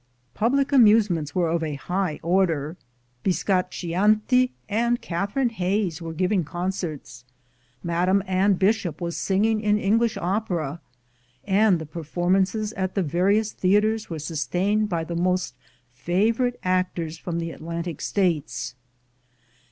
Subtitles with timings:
[0.33, 2.75] Public amusements were of a high order.
[3.21, 7.23] Bis THE RESOURCEFUL AMERICANS 357 caccianti and Catherine Hayes were giving concerts,
[7.83, 10.81] Madame Anne Bishop was singing in English opera,
[11.45, 15.53] and the performances at the various theaters were sustained by the most
[15.93, 18.73] favorite actors from the Atlantic States.